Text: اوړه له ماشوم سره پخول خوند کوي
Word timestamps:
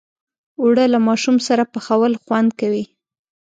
اوړه 0.61 0.85
له 0.93 0.99
ماشوم 1.07 1.37
سره 1.47 1.63
پخول 1.73 2.13
خوند 2.23 2.49
کوي 2.59 2.83